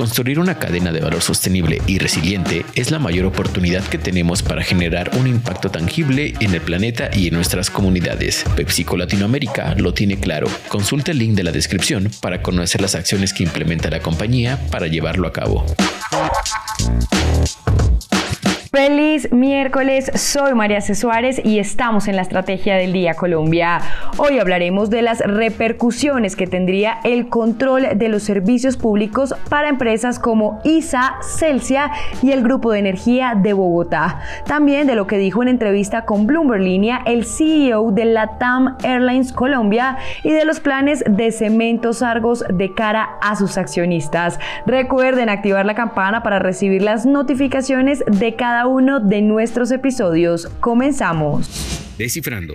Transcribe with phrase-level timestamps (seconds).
[0.00, 4.62] Construir una cadena de valor sostenible y resiliente es la mayor oportunidad que tenemos para
[4.62, 8.46] generar un impacto tangible en el planeta y en nuestras comunidades.
[8.56, 10.46] PepsiCo Latinoamérica lo tiene claro.
[10.68, 14.86] Consulta el link de la descripción para conocer las acciones que implementa la compañía para
[14.86, 15.66] llevarlo a cabo.
[19.32, 20.94] Miércoles, soy María C.
[20.94, 23.80] Suárez y estamos en la Estrategia del Día Colombia.
[24.18, 30.20] Hoy hablaremos de las repercusiones que tendría el control de los servicios públicos para empresas
[30.20, 31.90] como ISA, Celsia
[32.22, 34.20] y el Grupo de Energía de Bogotá.
[34.46, 39.32] También de lo que dijo en entrevista con Bloomberg Línea el CEO de LATAM Airlines
[39.32, 44.38] Colombia y de los planes de Cementos Argos de cara a sus accionistas.
[44.66, 50.46] Recuerden activar la campana para recibir las notificaciones de cada uno de nuestros episodios.
[50.60, 51.94] Comenzamos.
[51.98, 52.54] Descifrando.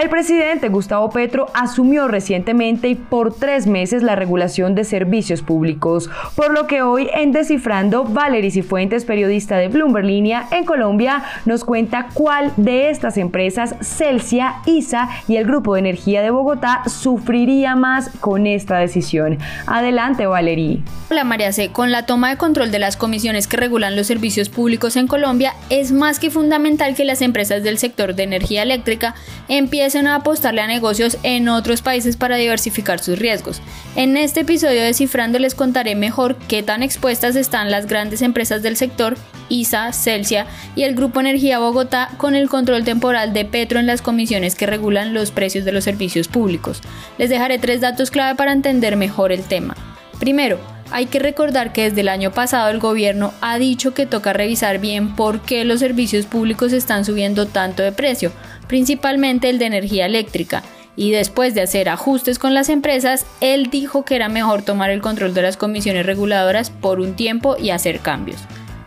[0.00, 6.08] El presidente Gustavo Petro asumió recientemente y por tres meses la regulación de servicios públicos,
[6.36, 11.64] por lo que hoy en Descifrando, Valery Cifuentes, periodista de Bloomberg Línea en Colombia, nos
[11.64, 17.76] cuenta cuál de estas empresas, Celsia, ISA y el Grupo de Energía de Bogotá, sufriría
[17.76, 19.36] más con esta decisión.
[19.66, 20.82] Adelante, Valery.
[21.10, 21.72] Hola, María C.
[21.72, 25.52] Con la toma de control de las comisiones que regulan los servicios públicos en Colombia,
[25.68, 29.14] es más que fundamental que las empresas del sector de energía eléctrica
[29.48, 33.60] empiecen a apostarle a negocios en otros países para diversificar sus riesgos.
[33.96, 38.62] En este episodio de Cifrando les contaré mejor qué tan expuestas están las grandes empresas
[38.62, 39.16] del sector,
[39.48, 44.00] ISA, Celsia y el Grupo Energía Bogotá con el control temporal de Petro en las
[44.00, 46.80] comisiones que regulan los precios de los servicios públicos.
[47.18, 49.76] Les dejaré tres datos clave para entender mejor el tema.
[50.20, 50.58] Primero,
[50.90, 54.78] hay que recordar que desde el año pasado el gobierno ha dicho que toca revisar
[54.78, 58.32] bien por qué los servicios públicos están subiendo tanto de precio,
[58.66, 60.62] principalmente el de energía eléctrica,
[60.96, 65.00] y después de hacer ajustes con las empresas, él dijo que era mejor tomar el
[65.00, 68.40] control de las comisiones reguladoras por un tiempo y hacer cambios.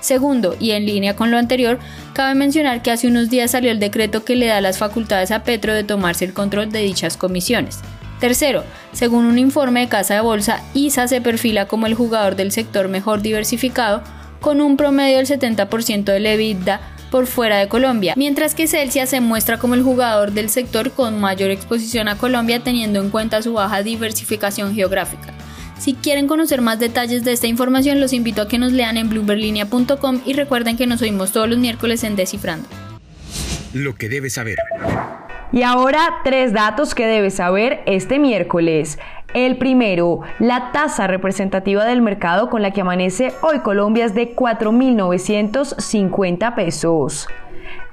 [0.00, 1.78] Segundo, y en línea con lo anterior,
[2.14, 5.44] cabe mencionar que hace unos días salió el decreto que le da las facultades a
[5.44, 7.80] Petro de tomarse el control de dichas comisiones.
[8.20, 12.52] Tercero, según un informe de Casa de Bolsa, ISA se perfila como el jugador del
[12.52, 14.02] sector mejor diversificado,
[14.40, 16.80] con un promedio del 70% del EBITDA
[17.10, 21.18] por fuera de Colombia, mientras que Celsia se muestra como el jugador del sector con
[21.18, 25.32] mayor exposición a Colombia teniendo en cuenta su baja diversificación geográfica.
[25.78, 29.08] Si quieren conocer más detalles de esta información, los invito a que nos lean en
[29.08, 32.68] bloomberlinia.com y recuerden que nos oímos todos los miércoles en Descifrando.
[33.72, 34.58] Lo que debes saber.
[35.52, 39.00] Y ahora tres datos que debes saber este miércoles.
[39.34, 44.36] El primero, la tasa representativa del mercado con la que amanece hoy Colombia es de
[44.36, 47.26] 4.950 pesos.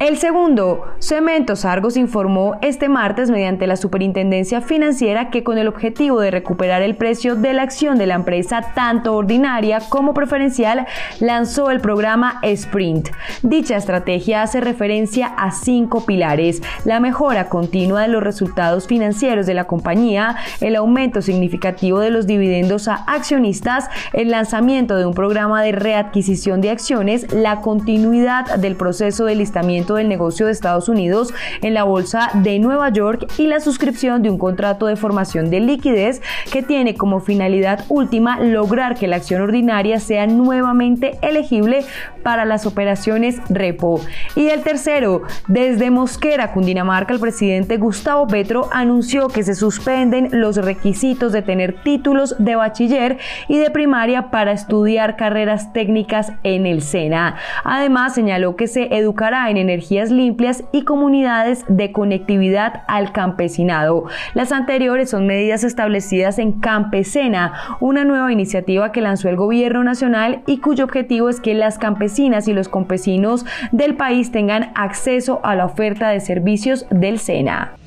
[0.00, 6.20] El segundo, Cementos Argos informó este martes mediante la Superintendencia Financiera que con el objetivo
[6.20, 10.86] de recuperar el precio de la acción de la empresa tanto ordinaria como preferencial,
[11.18, 13.10] lanzó el programa Sprint.
[13.42, 19.52] Dicha estrategia hace referencia a cinco pilares, la mejora continua de los resultados financieros de
[19.52, 25.62] la compañía, el aumento significativo de los dividendos a accionistas, el lanzamiento de un programa
[25.62, 31.32] de readquisición de acciones, la continuidad del proceso de listamiento del negocio de Estados Unidos
[31.62, 35.60] en la Bolsa de Nueva York y la suscripción de un contrato de formación de
[35.60, 41.84] liquidez que tiene como finalidad última lograr que la acción ordinaria sea nuevamente elegible
[42.22, 44.00] para las operaciones repo.
[44.36, 50.56] Y el tercero, desde Mosquera, Cundinamarca, el presidente Gustavo Petro anunció que se suspenden los
[50.56, 53.18] requisitos de tener títulos de bachiller
[53.48, 57.36] y de primaria para estudiar carreras técnicas en el SENA.
[57.64, 64.04] Además, señaló que se educará en energía energías limpias y comunidades de conectividad al campesinado.
[64.34, 70.42] Las anteriores son medidas establecidas en Campesena, una nueva iniciativa que lanzó el gobierno nacional
[70.46, 75.54] y cuyo objetivo es que las campesinas y los campesinos del país tengan acceso a
[75.54, 77.79] la oferta de servicios del SENA.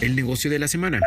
[0.00, 1.00] El negocio de la semana.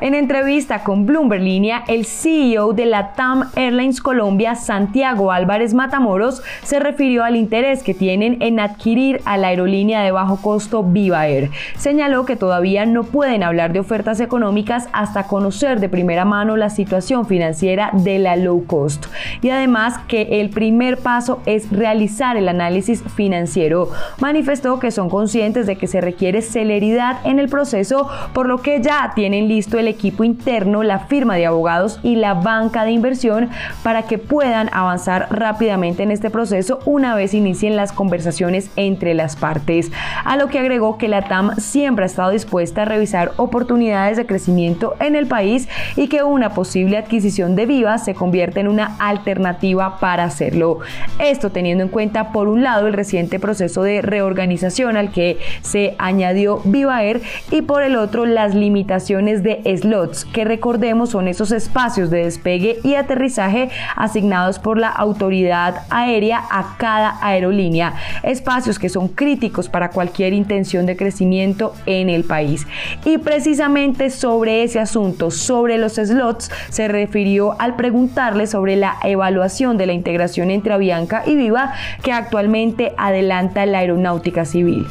[0.00, 6.42] En entrevista con Bloomberg Línea, el CEO de la TAM Airlines Colombia, Santiago Álvarez Matamoros,
[6.62, 11.28] se refirió al interés que tienen en adquirir a la aerolínea de bajo costo Viva
[11.28, 11.50] Air.
[11.76, 16.70] Señaló que todavía no pueden hablar de ofertas económicas hasta conocer de primera mano la
[16.70, 19.06] situación financiera de la low cost.
[19.42, 23.90] Y además que el primer paso es realizar el análisis financiero.
[24.18, 27.83] Manifestó que son conscientes de que se requiere celeridad en el proceso
[28.32, 32.34] por lo que ya tienen listo el equipo interno, la firma de abogados y la
[32.34, 33.50] banca de inversión
[33.82, 39.36] para que puedan avanzar rápidamente en este proceso una vez inicien las conversaciones entre las
[39.36, 39.90] partes.
[40.24, 44.26] A lo que agregó que la TAM siempre ha estado dispuesta a revisar oportunidades de
[44.26, 48.96] crecimiento en el país y que una posible adquisición de Viva se convierte en una
[48.98, 50.78] alternativa para hacerlo.
[51.18, 55.94] Esto teniendo en cuenta por un lado el reciente proceso de reorganización al que se
[55.98, 62.10] añadió Viva Air y el otro las limitaciones de slots que recordemos son esos espacios
[62.10, 69.08] de despegue y aterrizaje asignados por la autoridad aérea a cada aerolínea, espacios que son
[69.08, 72.66] críticos para cualquier intención de crecimiento en el país.
[73.04, 79.76] Y precisamente sobre ese asunto, sobre los slots, se refirió al preguntarle sobre la evaluación
[79.76, 84.86] de la integración entre Avianca y Viva que actualmente adelanta la aeronáutica civil.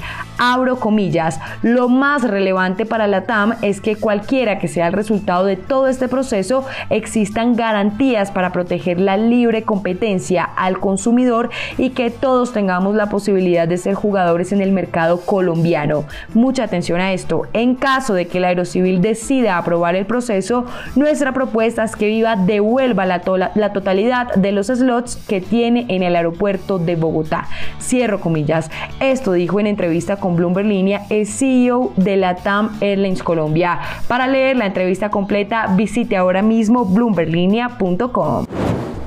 [0.45, 5.45] Abro comillas, lo más relevante para la TAM es que cualquiera que sea el resultado
[5.45, 12.09] de todo este proceso existan garantías para proteger la libre competencia al consumidor y que
[12.09, 16.03] todos tengamos la posibilidad de ser jugadores en el mercado colombiano.
[16.33, 17.43] Mucha atención a esto.
[17.53, 20.65] En caso de que el Aerocivil decida aprobar el proceso,
[20.97, 23.21] nuestra propuesta es que Viva devuelva la,
[23.55, 27.47] la totalidad de los slots que tiene en el aeropuerto de Bogotá.
[27.79, 28.69] Cierro comillas.
[28.99, 33.79] Esto dijo en entrevista con Bloomberg Línea el CEO de la TAM Airlines Colombia.
[34.07, 38.62] Para leer la entrevista completa, visite ahora mismo bloomberglinea.com.